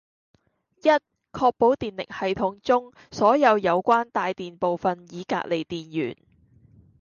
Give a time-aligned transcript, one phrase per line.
[0.83, 0.89] （一）
[1.31, 6.17] 確保電力系統中所有有關帶電部分已隔離電源